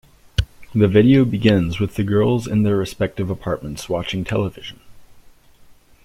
[0.73, 4.79] The video begins with the girls in their respective apartments, watching television.